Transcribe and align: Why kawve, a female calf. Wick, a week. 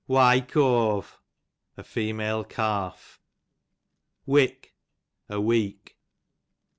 Why 0.07 0.41
kawve, 0.41 1.17
a 1.77 1.83
female 1.83 2.43
calf. 2.43 3.19
Wick, 4.25 4.73
a 5.29 5.39
week. 5.39 5.95